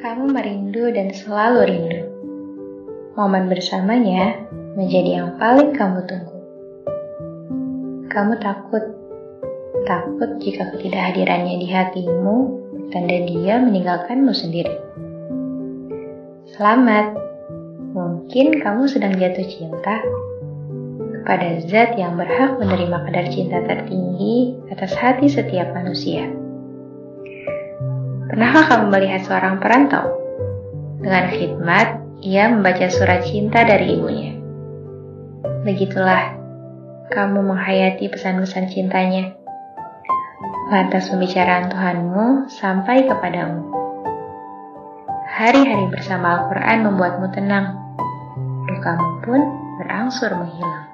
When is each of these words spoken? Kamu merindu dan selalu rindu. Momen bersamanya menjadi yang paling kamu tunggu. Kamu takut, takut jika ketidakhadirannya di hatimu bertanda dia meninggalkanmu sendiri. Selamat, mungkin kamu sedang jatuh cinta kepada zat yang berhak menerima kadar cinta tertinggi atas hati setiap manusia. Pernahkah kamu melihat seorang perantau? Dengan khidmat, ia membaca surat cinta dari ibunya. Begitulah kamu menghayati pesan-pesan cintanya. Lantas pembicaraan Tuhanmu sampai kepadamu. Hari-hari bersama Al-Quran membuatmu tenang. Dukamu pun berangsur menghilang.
Kamu 0.00 0.32
merindu 0.32 0.88
dan 0.96 1.12
selalu 1.12 1.60
rindu. 1.68 2.00
Momen 3.20 3.52
bersamanya 3.52 4.48
menjadi 4.72 5.20
yang 5.20 5.36
paling 5.36 5.76
kamu 5.76 6.00
tunggu. 6.08 6.40
Kamu 8.08 8.40
takut, 8.40 8.80
takut 9.84 10.40
jika 10.40 10.72
ketidakhadirannya 10.72 11.60
di 11.60 11.68
hatimu 11.68 12.36
bertanda 12.72 13.18
dia 13.28 13.60
meninggalkanmu 13.60 14.32
sendiri. 14.32 14.72
Selamat, 16.56 17.20
mungkin 17.92 18.56
kamu 18.56 18.88
sedang 18.88 19.20
jatuh 19.20 19.44
cinta 19.52 20.00
kepada 21.12 21.60
zat 21.68 22.00
yang 22.00 22.16
berhak 22.16 22.56
menerima 22.56 23.04
kadar 23.04 23.28
cinta 23.28 23.60
tertinggi 23.68 24.64
atas 24.72 24.96
hati 24.96 25.28
setiap 25.28 25.76
manusia. 25.76 26.40
Pernahkah 28.30 28.64
kamu 28.70 28.94
melihat 28.94 29.26
seorang 29.26 29.58
perantau? 29.58 30.06
Dengan 31.02 31.34
khidmat, 31.34 31.88
ia 32.22 32.46
membaca 32.46 32.86
surat 32.86 33.26
cinta 33.26 33.66
dari 33.66 33.98
ibunya. 33.98 34.38
Begitulah 35.66 36.38
kamu 37.10 37.42
menghayati 37.42 38.06
pesan-pesan 38.06 38.70
cintanya. 38.70 39.34
Lantas 40.70 41.10
pembicaraan 41.10 41.74
Tuhanmu 41.74 42.46
sampai 42.46 43.10
kepadamu. 43.10 43.66
Hari-hari 45.26 45.90
bersama 45.90 46.38
Al-Quran 46.38 46.86
membuatmu 46.86 47.26
tenang. 47.34 47.74
Dukamu 48.70 49.26
pun 49.26 49.40
berangsur 49.82 50.30
menghilang. 50.38 50.86